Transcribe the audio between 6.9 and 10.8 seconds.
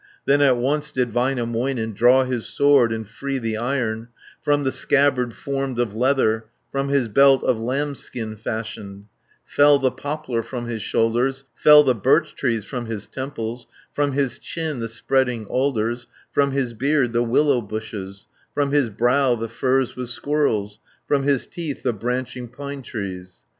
belt of lambskin fashioned; 70 Fell the poplar from